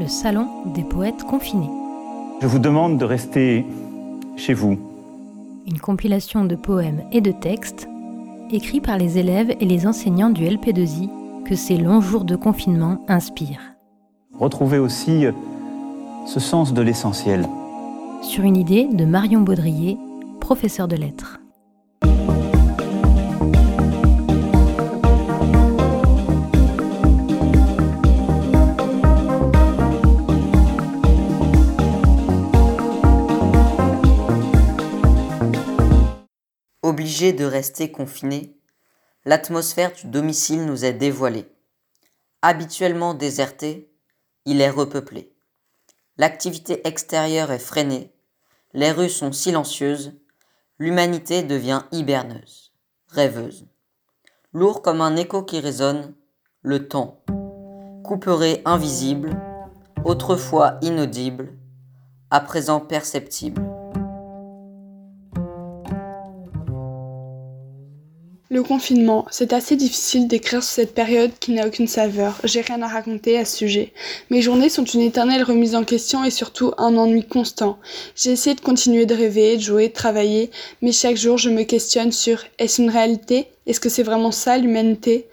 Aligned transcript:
le 0.00 0.08
salon 0.08 0.48
des 0.74 0.82
poètes 0.82 1.24
confinés. 1.24 1.68
Je 2.40 2.46
vous 2.46 2.58
demande 2.58 2.96
de 2.96 3.04
rester 3.04 3.66
chez 4.36 4.54
vous. 4.54 4.78
Une 5.66 5.78
compilation 5.78 6.46
de 6.46 6.56
poèmes 6.56 7.02
et 7.12 7.20
de 7.20 7.30
textes 7.30 7.86
écrits 8.50 8.80
par 8.80 8.96
les 8.96 9.18
élèves 9.18 9.54
et 9.60 9.66
les 9.66 9.86
enseignants 9.86 10.30
du 10.30 10.44
LP2I 10.44 11.44
que 11.44 11.54
ces 11.54 11.76
longs 11.76 12.00
jours 12.00 12.24
de 12.24 12.34
confinement 12.34 13.04
inspirent. 13.08 13.74
Retrouvez 14.38 14.78
aussi 14.78 15.26
ce 16.26 16.40
sens 16.40 16.72
de 16.72 16.80
l'essentiel. 16.80 17.46
Sur 18.22 18.44
une 18.44 18.56
idée 18.56 18.88
de 18.90 19.04
Marion 19.04 19.42
Baudrier, 19.42 19.98
professeur 20.40 20.88
de 20.88 20.96
lettres. 20.96 21.40
Obligé 36.90 37.32
de 37.32 37.44
rester 37.44 37.92
confiné, 37.92 38.52
l'atmosphère 39.24 39.92
du 39.92 40.08
domicile 40.08 40.66
nous 40.66 40.84
est 40.84 40.92
dévoilée. 40.92 41.46
Habituellement 42.42 43.14
déserté, 43.14 43.92
il 44.44 44.60
est 44.60 44.70
repeuplé. 44.70 45.32
L'activité 46.16 46.84
extérieure 46.88 47.52
est 47.52 47.60
freinée, 47.60 48.12
les 48.72 48.90
rues 48.90 49.08
sont 49.08 49.30
silencieuses, 49.30 50.14
l'humanité 50.80 51.44
devient 51.44 51.82
hiberneuse, 51.92 52.72
rêveuse. 53.06 53.68
Lourd 54.52 54.82
comme 54.82 55.00
un 55.00 55.14
écho 55.14 55.44
qui 55.44 55.60
résonne, 55.60 56.12
le 56.62 56.88
temps, 56.88 57.22
couperé 58.02 58.62
invisible, 58.64 59.40
autrefois 60.04 60.76
inaudible, 60.82 61.52
à 62.30 62.40
présent 62.40 62.80
perceptible. 62.80 63.69
Le 68.60 68.64
confinement, 68.64 69.24
c'est 69.30 69.54
assez 69.54 69.74
difficile 69.74 70.28
d'écrire 70.28 70.62
sur 70.62 70.74
cette 70.74 70.94
période 70.94 71.30
qui 71.40 71.52
n'a 71.52 71.66
aucune 71.66 71.86
saveur. 71.86 72.38
J'ai 72.44 72.60
rien 72.60 72.82
à 72.82 72.88
raconter 72.88 73.38
à 73.38 73.46
ce 73.46 73.56
sujet. 73.56 73.94
Mes 74.28 74.42
journées 74.42 74.68
sont 74.68 74.84
une 74.84 75.00
éternelle 75.00 75.42
remise 75.42 75.74
en 75.74 75.82
question 75.82 76.24
et 76.24 76.30
surtout 76.30 76.74
un 76.76 76.98
ennui 76.98 77.24
constant. 77.24 77.78
J'ai 78.14 78.32
essayé 78.32 78.54
de 78.54 78.60
continuer 78.60 79.06
de 79.06 79.14
rêver, 79.14 79.56
de 79.56 79.62
jouer, 79.62 79.88
de 79.88 79.94
travailler, 79.94 80.50
mais 80.82 80.92
chaque 80.92 81.16
jour 81.16 81.38
je 81.38 81.48
me 81.48 81.62
questionne 81.62 82.12
sur 82.12 82.44
est-ce 82.58 82.82
une 82.82 82.90
réalité? 82.90 83.46
Est-ce 83.70 83.78
que 83.78 83.88
c'est 83.88 84.02
vraiment 84.02 84.32
ça 84.32 84.58
l'humanité? 84.58 85.28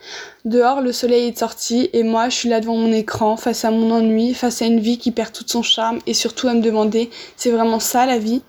Dehors, 0.45 0.81
le 0.81 0.91
soleil 0.91 1.29
est 1.29 1.39
sorti 1.39 1.89
et 1.91 2.03
moi, 2.03 2.29
je 2.29 2.35
suis 2.35 2.49
là 2.49 2.61
devant 2.61 2.77
mon 2.77 2.91
écran, 2.93 3.35
face 3.35 3.65
à 3.65 3.71
mon 3.71 3.89
ennui, 3.89 4.35
face 4.35 4.61
à 4.61 4.65
une 4.65 4.79
vie 4.79 4.99
qui 4.99 5.09
perd 5.09 5.33
tout 5.33 5.43
son 5.47 5.63
charme 5.63 5.97
et 6.05 6.13
surtout 6.13 6.47
à 6.47 6.53
me 6.53 6.61
demander, 6.61 7.09
c'est 7.35 7.49
vraiment 7.49 7.79
ça 7.79 8.05
la 8.05 8.19
vie? 8.19 8.43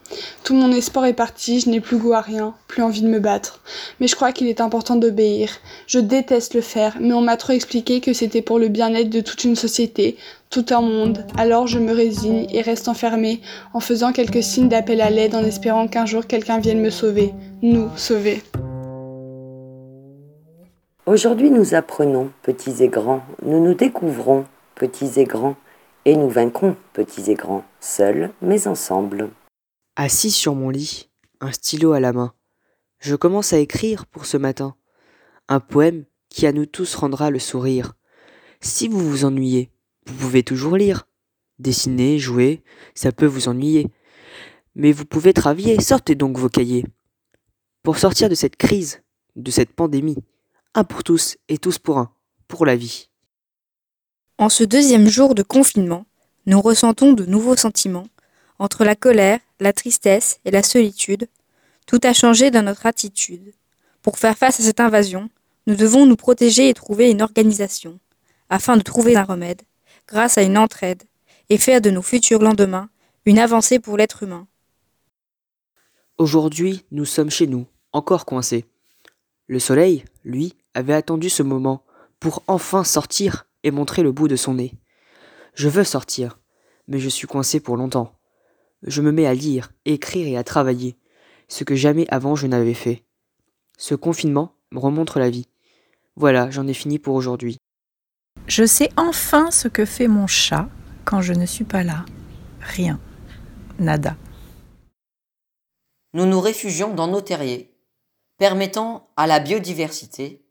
Tout 0.44 0.52
mon 0.52 0.70
espoir 0.72 1.06
est 1.06 1.14
parti, 1.14 1.60
je 1.60 1.70
n'ai 1.70 1.80
plus 1.80 1.96
goût 1.96 2.12
à 2.12 2.20
rien, 2.20 2.54
plus 2.66 2.82
envie 2.82 3.00
de 3.00 3.08
me 3.08 3.18
battre. 3.18 3.62
Mais 3.98 4.08
je 4.08 4.14
crois 4.14 4.32
qu'il 4.32 4.46
est 4.46 4.60
important 4.60 4.96
d'obéir. 4.96 5.48
Je 5.86 6.00
déteste 6.00 6.52
le 6.52 6.60
faire, 6.60 6.98
mais 7.00 7.14
on 7.14 7.22
m'a 7.22 7.38
trop 7.38 7.54
expliqué 7.54 8.00
que 8.00 8.12
c'était 8.12 8.42
pour 8.42 8.58
le 8.58 8.68
bien-être 8.68 9.08
de 9.08 9.22
toute 9.22 9.44
une 9.44 9.56
société, 9.56 10.18
tout 10.50 10.66
un 10.68 10.82
monde. 10.82 11.24
Alors 11.38 11.66
je 11.66 11.78
me 11.78 11.94
résigne 11.94 12.46
et 12.52 12.60
reste 12.60 12.88
enfermée 12.88 13.40
en 13.72 13.80
faisant 13.80 14.12
quelques 14.12 14.42
signes 14.42 14.68
d'appel 14.68 15.00
à 15.00 15.08
l'aide 15.08 15.34
en 15.34 15.44
espérant 15.44 15.88
qu'un 15.88 16.04
jour 16.04 16.26
quelqu'un 16.26 16.58
vienne 16.58 16.82
me 16.82 16.90
sauver. 16.90 17.32
Nous 17.62 17.88
sauver. 17.96 18.42
Aujourd'hui 21.08 21.50
nous 21.50 21.72
apprenons, 21.72 22.30
petits 22.42 22.82
et 22.82 22.88
grands, 22.88 23.24
nous 23.42 23.64
nous 23.64 23.72
découvrons, 23.72 24.44
petits 24.74 25.18
et 25.18 25.24
grands, 25.24 25.56
et 26.04 26.14
nous 26.14 26.28
vaincrons, 26.28 26.76
petits 26.92 27.30
et 27.30 27.34
grands, 27.34 27.64
seuls 27.80 28.30
mais 28.42 28.68
ensemble. 28.68 29.30
Assis 29.96 30.30
sur 30.30 30.54
mon 30.54 30.68
lit, 30.68 31.08
un 31.40 31.50
stylo 31.50 31.92
à 31.92 32.00
la 32.00 32.12
main, 32.12 32.34
je 32.98 33.16
commence 33.16 33.54
à 33.54 33.58
écrire 33.58 34.04
pour 34.04 34.26
ce 34.26 34.36
matin, 34.36 34.76
un 35.48 35.60
poème 35.60 36.04
qui 36.28 36.46
à 36.46 36.52
nous 36.52 36.66
tous 36.66 36.94
rendra 36.94 37.30
le 37.30 37.38
sourire. 37.38 37.94
Si 38.60 38.86
vous 38.86 39.00
vous 39.00 39.24
ennuyez, 39.24 39.70
vous 40.04 40.12
pouvez 40.12 40.42
toujours 40.42 40.76
lire. 40.76 41.08
Dessiner, 41.58 42.18
jouer, 42.18 42.62
ça 42.94 43.12
peut 43.12 43.24
vous 43.24 43.48
ennuyer. 43.48 43.86
Mais 44.74 44.92
vous 44.92 45.06
pouvez 45.06 45.32
travailler, 45.32 45.80
sortez 45.80 46.16
donc 46.16 46.36
vos 46.36 46.50
cahiers. 46.50 46.84
Pour 47.82 47.96
sortir 47.96 48.28
de 48.28 48.34
cette 48.34 48.56
crise, 48.56 49.02
de 49.36 49.50
cette 49.50 49.72
pandémie, 49.72 50.18
un 50.78 50.84
pour 50.84 51.02
tous 51.02 51.36
et 51.48 51.58
tous 51.58 51.78
pour 51.78 51.98
un, 51.98 52.12
pour 52.46 52.64
la 52.64 52.76
vie. 52.76 53.08
En 54.38 54.48
ce 54.48 54.62
deuxième 54.62 55.08
jour 55.08 55.34
de 55.34 55.42
confinement, 55.42 56.06
nous 56.46 56.60
ressentons 56.60 57.12
de 57.14 57.24
nouveaux 57.24 57.56
sentiments. 57.56 58.06
Entre 58.60 58.84
la 58.84 58.94
colère, 58.94 59.40
la 59.58 59.72
tristesse 59.72 60.38
et 60.44 60.52
la 60.52 60.62
solitude, 60.62 61.28
tout 61.86 61.98
a 62.04 62.12
changé 62.12 62.52
dans 62.52 62.62
notre 62.62 62.86
attitude. 62.86 63.52
Pour 64.02 64.18
faire 64.18 64.38
face 64.38 64.60
à 64.60 64.62
cette 64.62 64.78
invasion, 64.78 65.28
nous 65.66 65.74
devons 65.74 66.06
nous 66.06 66.14
protéger 66.14 66.68
et 66.68 66.74
trouver 66.74 67.10
une 67.10 67.22
organisation, 67.22 67.98
afin 68.48 68.76
de 68.76 68.82
trouver 68.82 69.16
un 69.16 69.24
remède, 69.24 69.62
grâce 70.06 70.38
à 70.38 70.42
une 70.42 70.56
entraide, 70.56 71.02
et 71.50 71.58
faire 71.58 71.80
de 71.80 71.90
nos 71.90 72.02
futurs 72.02 72.40
lendemains 72.40 72.88
une 73.26 73.40
avancée 73.40 73.80
pour 73.80 73.96
l'être 73.96 74.22
humain. 74.22 74.46
Aujourd'hui, 76.18 76.84
nous 76.92 77.04
sommes 77.04 77.30
chez 77.30 77.48
nous, 77.48 77.66
encore 77.92 78.24
coincés. 78.24 78.64
Le 79.48 79.58
soleil, 79.58 80.04
lui, 80.24 80.54
avait 80.74 80.94
attendu 80.94 81.28
ce 81.30 81.42
moment 81.42 81.84
pour 82.20 82.42
enfin 82.46 82.84
sortir 82.84 83.46
et 83.62 83.70
montrer 83.70 84.02
le 84.02 84.12
bout 84.12 84.28
de 84.28 84.36
son 84.36 84.54
nez. 84.54 84.74
Je 85.54 85.68
veux 85.68 85.84
sortir, 85.84 86.38
mais 86.86 86.98
je 86.98 87.08
suis 87.08 87.26
coincé 87.26 87.60
pour 87.60 87.76
longtemps. 87.76 88.18
Je 88.82 89.02
me 89.02 89.12
mets 89.12 89.26
à 89.26 89.34
lire, 89.34 89.72
écrire 89.84 90.26
et 90.26 90.36
à 90.36 90.44
travailler, 90.44 90.96
ce 91.48 91.64
que 91.64 91.74
jamais 91.74 92.06
avant 92.08 92.36
je 92.36 92.46
n'avais 92.46 92.74
fait. 92.74 93.04
Ce 93.76 93.94
confinement 93.94 94.54
me 94.72 94.78
remontre 94.78 95.18
la 95.18 95.30
vie. 95.30 95.48
Voilà, 96.16 96.50
j'en 96.50 96.66
ai 96.66 96.74
fini 96.74 96.98
pour 96.98 97.14
aujourd'hui. 97.14 97.58
Je 98.46 98.64
sais 98.64 98.90
enfin 98.96 99.50
ce 99.50 99.68
que 99.68 99.84
fait 99.84 100.08
mon 100.08 100.26
chat 100.26 100.68
quand 101.04 101.20
je 101.20 101.32
ne 101.32 101.46
suis 101.46 101.64
pas 101.64 101.82
là. 101.82 102.04
Rien. 102.60 103.00
Nada. 103.78 104.16
Nous 106.14 106.26
nous 106.26 106.40
réfugions 106.40 106.94
dans 106.94 107.06
nos 107.06 107.20
terriers, 107.20 107.74
permettant 108.38 109.10
à 109.16 109.26
la 109.26 109.40
biodiversité 109.40 110.47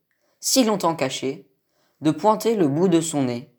si 0.49 0.63
longtemps 0.63 0.95
cachée, 0.95 1.45
de 1.99 2.09
pointer 2.09 2.55
le 2.55 2.69
bout 2.69 2.87
de 2.87 3.01
son 3.01 3.23
nez. 3.23 3.51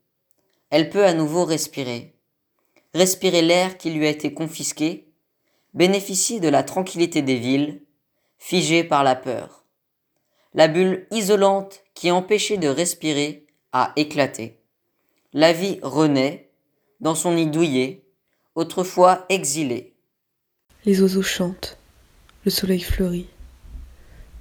Elle 0.71 0.89
peut 0.89 1.05
à 1.05 1.13
nouveau 1.13 1.45
respirer. 1.45 2.15
Respirer 2.95 3.43
l'air 3.43 3.77
qui 3.77 3.91
lui 3.91 4.07
a 4.07 4.09
été 4.09 4.33
confisqué, 4.33 5.13
bénéficier 5.75 6.41
de 6.41 6.49
la 6.49 6.63
tranquillité 6.63 7.21
des 7.21 7.37
villes, 7.37 7.83
figée 8.39 8.85
par 8.85 9.05
la 9.05 9.17
peur. 9.17 9.67
La 10.55 10.67
bulle 10.67 11.07
isolante 11.11 11.85
qui 11.93 12.11
empêchait 12.11 12.57
de 12.57 12.69
respirer 12.69 13.45
a 13.73 13.93
éclaté. 13.97 14.59
La 15.35 15.53
vie 15.53 15.81
renaît, 15.83 16.49
dans 17.01 17.15
son 17.15 17.35
nid 17.35 17.49
douillet, 17.49 18.07
autrefois 18.55 19.27
exilé. 19.29 19.95
Les 20.87 21.03
oiseaux 21.03 21.21
chantent, 21.21 21.77
le 22.47 22.51
soleil 22.51 22.81
fleurit 22.81 23.29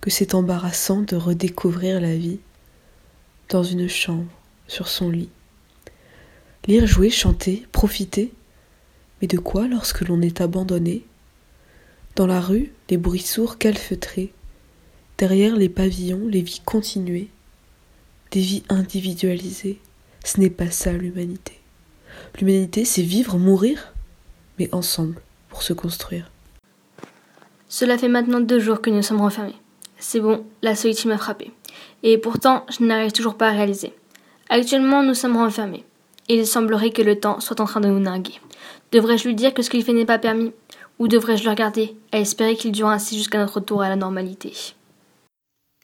que 0.02 0.10
c'est 0.10 0.36
embarrassant 0.36 1.02
de 1.02 1.16
redécouvrir 1.16 2.00
la 2.00 2.16
vie 2.16 2.40
dans 3.50 3.64
une 3.64 3.88
chambre, 3.88 4.32
sur 4.68 4.88
son 4.88 5.10
lit. 5.10 5.30
Lire, 6.68 6.86
jouer, 6.86 7.10
chanter, 7.10 7.66
profiter. 7.72 8.34
Mais 9.22 9.28
de 9.28 9.38
quoi 9.38 9.68
lorsque 9.68 10.02
l'on 10.02 10.22
est 10.22 10.42
abandonné 10.42 11.06
Dans 12.16 12.28
la 12.28 12.42
rue, 12.42 12.74
les 12.90 12.98
bruits 12.98 13.20
sourds 13.20 13.58
calfeutrés. 13.58 14.34
Derrière 15.18 15.56
les 15.56 15.70
pavillons, 15.70 16.28
les 16.28 16.42
vies 16.42 16.62
continuées. 16.64 17.30
Des 18.32 18.42
vies 18.42 18.64
individualisées. 18.70 19.80
Ce 20.26 20.40
n'est 20.40 20.50
pas 20.50 20.70
ça 20.70 20.92
l'humanité. 20.92 21.60
L'humanité, 22.38 22.84
c'est 22.84 23.02
vivre, 23.02 23.38
mourir, 23.38 23.94
mais 24.60 24.70
ensemble, 24.74 25.22
pour 25.50 25.64
se 25.64 25.74
construire. 25.74 26.30
Cela 27.70 27.98
fait 27.98 28.10
maintenant 28.10 28.42
deux 28.42 28.60
jours 28.60 28.82
que 28.82 28.90
nous 28.90 29.02
sommes 29.02 29.22
renfermés. 29.22 29.56
C'est 30.00 30.20
bon, 30.20 30.46
la 30.62 30.76
solitude 30.76 31.10
m'a 31.10 31.18
frappé. 31.18 31.52
Et 32.04 32.18
pourtant, 32.18 32.66
je 32.70 32.84
n'arrive 32.84 33.12
toujours 33.12 33.36
pas 33.36 33.50
à 33.50 33.52
réaliser. 33.52 33.94
Actuellement, 34.50 35.04
nous 35.04 35.14
sommes 35.14 35.38
renfermés. 35.38 35.84
Il 36.30 36.46
semblerait 36.46 36.92
que 36.92 37.02
le 37.02 37.20
temps 37.20 37.40
soit 37.40 37.62
en 37.62 37.66
train 37.66 37.80
de 37.80 37.88
nous 37.88 38.00
narguer. 38.00 38.40
Devrais-je 38.92 39.28
lui 39.28 39.36
dire 39.36 39.54
que 39.54 39.62
ce 39.62 39.70
qu'il 39.70 39.84
fait 39.84 39.94
n'est 39.94 40.06
pas 40.06 40.20
permis? 40.20 40.54
Ou 41.00 41.08
devrais-je 41.08 41.44
le 41.44 41.50
regarder, 41.50 41.96
à 42.12 42.20
espérer 42.20 42.56
qu'il 42.56 42.72
dure 42.72 42.88
ainsi 42.88 43.18
jusqu'à 43.18 43.38
notre 43.38 43.56
retour 43.56 43.82
à 43.82 43.90
la 43.90 43.96
normalité? 43.96 44.54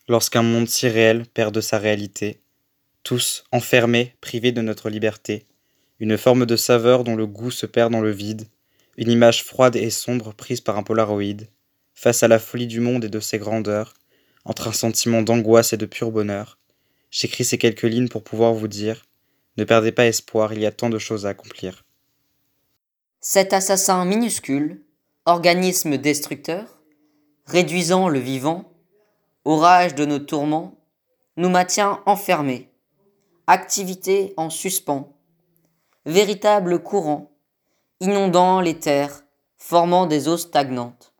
Lorsqu'un 0.08 0.42
monde 0.42 0.68
si 0.68 0.88
réel 0.88 1.26
perd 1.34 1.54
de 1.54 1.62
sa 1.62 1.78
réalité, 1.78 2.42
tous 3.04 3.44
enfermés, 3.52 4.16
privés 4.22 4.52
de 4.52 4.62
notre 4.62 4.90
liberté, 4.90 5.46
une 6.00 6.18
forme 6.18 6.46
de 6.46 6.56
saveur 6.56 7.04
dont 7.04 7.16
le 7.16 7.28
goût 7.28 7.52
se 7.52 7.66
perd 7.66 7.92
dans 7.92 8.02
le 8.02 8.12
vide, 8.12 8.48
une 8.98 9.12
image 9.12 9.44
froide 9.44 9.76
et 9.76 9.90
sombre 9.90 10.34
prise 10.34 10.62
par 10.62 10.78
un 10.78 10.84
polaroïde, 10.84 11.48
face 11.94 12.24
à 12.24 12.28
la 12.28 12.40
folie 12.40 12.68
du 12.68 12.80
monde 12.80 13.06
et 13.06 13.10
de 13.10 13.20
ses 13.20 13.38
grandeurs, 13.38 13.94
entre 14.46 14.68
un 14.68 14.74
sentiment 14.74 15.22
d'angoisse 15.22 15.74
et 15.74 15.78
de 15.78 15.86
pur 15.86 16.12
bonheur, 16.12 16.58
j'écris 17.12 17.46
ces 17.46 17.58
quelques 17.58 17.84
lignes 17.84 18.10
pour 18.10 18.24
pouvoir 18.24 18.54
vous 18.54 18.68
dire 18.68 19.06
Ne 19.58 19.64
perdez 19.64 19.92
pas 19.92 20.06
espoir, 20.06 20.54
il 20.54 20.60
y 20.60 20.66
a 20.66 20.72
tant 20.72 20.90
de 20.90 21.00
choses 21.00 21.26
à 21.26 21.30
accomplir. 21.30 21.84
Cet 23.20 23.54
assassin 23.54 24.04
minuscule, 24.06 24.84
organisme 25.26 25.98
destructeur, 25.98 26.66
réduisant 27.46 28.10
le 28.10 28.20
vivant, 28.20 28.72
orage 29.46 29.96
de 29.96 30.06
nos 30.06 30.20
tourments, 30.20 30.78
nous 31.38 31.50
maintient 31.50 32.02
enfermés, 32.06 32.70
activité 33.48 34.34
en 34.38 34.50
suspens, 34.50 35.16
véritable 36.06 36.80
courant, 36.84 37.32
inondant 38.00 38.60
les 38.60 38.78
terres, 38.78 39.24
formant 39.58 40.06
des 40.06 40.28
eaux 40.28 40.38
stagnantes. 40.38 41.14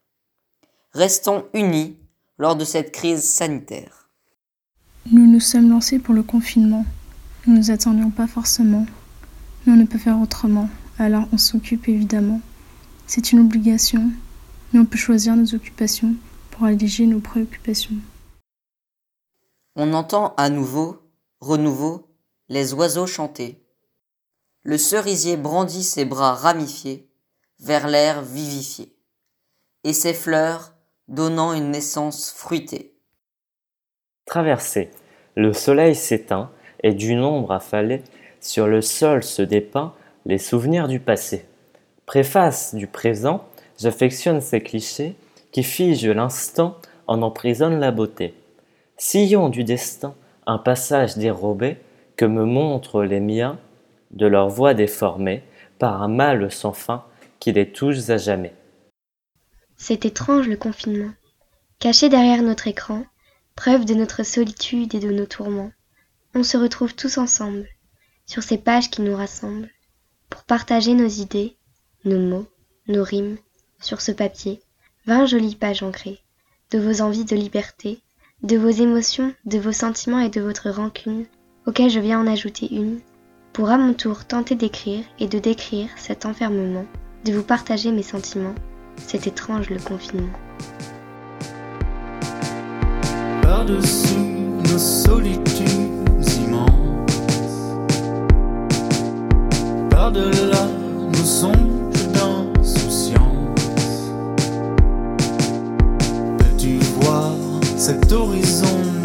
Restons 0.92 1.46
unis 1.54 1.98
lors 2.38 2.56
de 2.56 2.66
cette 2.66 2.92
crise 2.92 3.24
sanitaire. 3.24 4.10
Nous 5.12 5.28
nous 5.28 5.40
sommes 5.40 5.70
lancés 5.70 6.00
pour 6.00 6.14
le 6.14 6.24
confinement. 6.24 6.86
Nous 7.46 7.54
ne 7.54 7.58
nous 7.60 7.72
attendions 7.72 8.10
pas 8.10 8.28
forcément, 8.28 8.86
mais 9.66 9.74
on 9.74 9.76
ne 9.76 9.86
peut 9.86 9.98
faire 9.98 10.20
autrement, 10.20 10.70
alors 10.98 11.28
on 11.32 11.38
s'occupe 11.38 11.90
évidemment. 11.90 12.42
C'est 13.06 13.32
une 13.32 13.40
obligation, 13.40 14.12
mais 14.72 14.80
on 14.80 14.86
peut 14.86 14.98
choisir 14.98 15.36
nos 15.36 15.54
occupations 15.54 16.16
pour 16.52 16.66
alléger 16.66 17.06
nos 17.06 17.20
préoccupations. 17.20 17.98
On 19.76 19.94
entend 19.94 20.34
à 20.38 20.50
nouveau, 20.50 21.02
renouveau, 21.42 22.08
les 22.48 22.74
oiseaux 22.74 23.08
chanter. 23.08 23.62
Le 24.62 24.78
cerisier 24.78 25.36
brandit 25.36 25.84
ses 25.84 26.06
bras 26.06 26.34
ramifiés 26.34 27.10
vers 27.60 27.88
l'air 27.88 28.22
vivifié, 28.22 28.96
et 29.84 29.94
ses 29.94 30.14
fleurs 30.14 30.76
donnant 31.08 31.54
une 31.54 31.72
naissance 31.72 32.32
fruitée. 32.32 32.94
Traversé, 34.26 34.92
le 35.36 35.54
soleil 35.54 35.96
s'éteint 35.96 36.50
et 36.82 36.94
d'une 36.94 37.24
ombre 37.24 37.52
affalée 37.52 38.02
sur 38.40 38.68
le 38.68 38.82
sol 38.82 39.24
se 39.24 39.42
dépeint 39.42 39.94
les 40.26 40.38
souvenirs 40.38 40.88
du 40.88 41.00
passé. 41.00 41.46
Préface 42.06 42.76
du 42.76 42.88
présent, 42.88 43.46
j'affectionne 43.80 44.42
ces 44.42 44.62
clichés 44.62 45.16
qui 45.52 45.64
figent 45.64 46.08
l'instant 46.08 46.78
en 47.08 47.22
emprisonnent 47.22 47.80
la 47.80 47.92
beauté. 47.92 48.34
Sillon 48.98 49.50
du 49.50 49.64
destin, 49.64 50.16
un 50.46 50.58
passage 50.58 51.18
dérobé 51.18 51.78
que 52.16 52.26
me 52.26 52.46
montrent 52.46 53.04
les 53.04 53.20
miens 53.20 53.58
de 54.12 54.28
leur 54.28 54.50
voix 54.50 54.74
déformée 54.74 55.44
par 55.80 56.02
un 56.02 56.08
mal 56.08 56.52
sans 56.52 56.74
fin 56.74 57.04
qui 57.40 57.52
les 57.52 57.72
touche 57.72 58.10
à 58.10 58.18
jamais. 58.18 58.54
C'est 59.78 60.06
étrange 60.06 60.48
le 60.48 60.58
confinement. 60.58 61.12
Caché 61.80 62.10
derrière 62.10 62.42
notre 62.42 62.68
écran, 62.68 63.06
preuve 63.56 63.86
de 63.86 63.94
notre 63.94 64.24
solitude 64.24 64.96
et 64.96 65.00
de 65.00 65.12
nos 65.12 65.26
tourments, 65.26 65.72
on 66.36 66.44
se 66.44 66.58
retrouve 66.58 66.96
tous 66.96 67.18
ensemble, 67.18 67.68
sur 68.26 68.44
ces 68.44 68.58
pages 68.58 68.90
qui 68.90 69.02
nous 69.02 69.16
rassemblent, 69.16 69.70
pour 70.30 70.44
partager 70.44 70.94
nos 70.94 71.08
idées, 71.08 71.58
nos 72.06 72.20
mots, 72.20 72.48
nos 72.88 73.04
rimes, 73.04 73.38
sur 73.80 74.02
ce 74.02 74.12
papier, 74.12 74.62
vingt 75.06 75.26
jolies 75.26 75.56
pages 75.56 75.84
ancrées, 75.84 76.20
de 76.72 76.80
vos 76.80 77.02
envies 77.02 77.26
de 77.26 77.36
liberté, 77.36 78.02
de 78.42 78.58
vos 78.58 78.70
émotions, 78.70 79.34
de 79.46 79.60
vos 79.60 79.72
sentiments 79.72 80.20
et 80.20 80.30
de 80.30 80.42
votre 80.42 80.70
rancune, 80.70 81.26
auxquels 81.66 81.90
je 81.90 82.00
viens 82.00 82.20
en 82.20 82.28
ajouter 82.28 82.74
une, 82.74 83.00
pour 83.54 83.70
à 83.70 83.78
mon 83.78 83.94
tour 83.94 84.26
tenter 84.26 84.56
d'écrire 84.56 85.06
et 85.20 85.28
de 85.28 85.40
décrire 85.40 85.90
cet 85.98 86.26
enfermement, 86.26 86.86
de 87.26 87.34
vous 87.34 87.44
partager 87.44 87.92
mes 87.92 88.04
sentiments. 88.04 88.56
C'est 89.08 89.28
étrange 89.28 89.70
le 89.70 89.80
confinement. 89.80 90.28
Par-dessus 93.42 94.16
nos 94.70 94.78
solitudes 94.78 95.68
immenses, 96.46 97.72
par-delà 99.90 100.68
nos 101.12 101.26
songes 101.26 101.56
d'insouciance, 102.14 103.22
peux-tu 106.38 106.80
voir 107.02 107.34
cet 107.78 108.12
horizon 108.12 109.03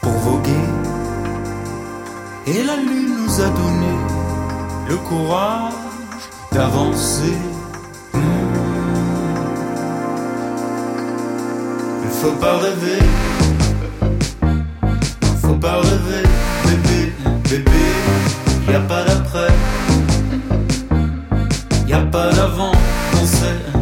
pour 0.00 0.12
voguer. 0.12 0.66
Et 2.46 2.62
la 2.62 2.76
lune 2.76 3.14
nous 3.18 3.40
a 3.40 3.48
donné 3.48 3.94
le 4.88 4.96
courage 4.96 5.72
d'avancer. 6.50 7.36
Hmm. 8.14 8.20
Il 12.04 12.10
faut 12.10 12.36
pas 12.40 12.56
rêver, 12.58 13.02
faut 15.42 15.56
pas 15.56 15.80
rêver, 15.80 16.24
bébé, 16.64 17.12
bébé. 17.50 17.84
Y 18.66 18.74
a 18.74 18.80
pas 18.80 19.04
d'après, 19.04 19.52
y 21.86 21.92
a 21.92 22.00
pas 22.00 22.30
d'avant 22.30 22.72
dans 23.12 23.26
cette 23.26 23.73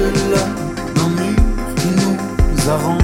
Au-delà 0.00 0.44
d'un 0.94 1.08
mur 1.10 1.74
qui 1.76 1.88
nous 1.88 2.70
arrange 2.70 3.02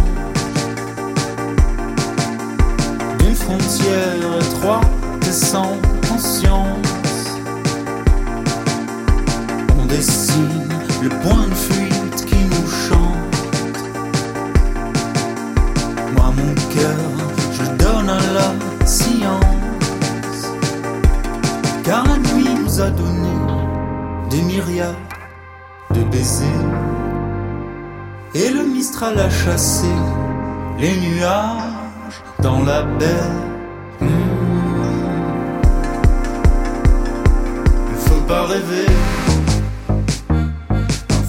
D'une 3.18 3.34
frontière 3.34 4.38
étroite 4.40 4.88
et 5.28 5.32
sans 5.32 5.76
conscience. 6.08 7.36
On 9.78 9.84
dessine 9.84 10.68
le 11.02 11.10
point 11.10 11.46
de 11.46 11.54
fuite 11.54 12.24
qui 12.24 12.36
nous 12.36 12.70
chante. 12.88 13.36
Moi 16.16 16.32
mon 16.34 16.54
cœur, 16.74 16.96
je 17.52 17.64
donne 17.84 18.08
à 18.08 18.20
la 18.32 18.86
science. 18.86 19.44
Car 21.84 22.06
la 22.06 22.16
nuit 22.16 22.54
nous 22.64 22.80
a 22.80 22.88
donné 22.88 23.36
des 24.30 24.40
myriades 24.40 24.94
de 25.94 26.02
baisers 26.04 26.85
Et 28.38 28.50
le 28.50 28.64
Mistral 28.64 29.18
a 29.18 29.30
chassé 29.30 29.88
les 30.78 30.94
nuages 30.94 32.20
dans 32.42 32.62
la 32.64 32.82
baie. 32.82 33.30
Hmm. 33.98 34.06
Il 37.92 37.96
faut 37.96 38.20
pas 38.28 38.42
rêver. 38.42 38.88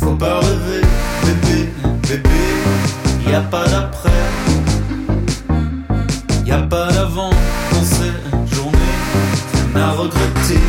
Faut 0.02 0.16
pas 0.16 0.40
rêver. 0.40 0.82
Bébé, 1.24 1.70
bébé 2.10 2.30
Y 3.30 3.36
a 3.36 3.42
pas 3.42 3.66
d'après. 3.70 4.10
Y 6.46 6.52
a 6.52 6.62
pas 6.64 6.92
d'avant 6.92 7.30
dans 7.72 7.86
cette 7.86 8.54
journée. 8.54 8.96
Rien 9.74 9.82
à 9.82 9.92
regretter. 9.92 10.60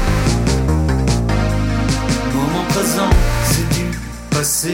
Moment 2.33 2.65
présent, 2.69 3.11
c'est 3.43 3.69
du 3.77 3.87
passé. 4.31 4.73